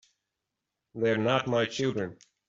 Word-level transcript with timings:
They're 0.95 1.19
not 1.19 1.45
my 1.45 1.67
children. 1.67 2.17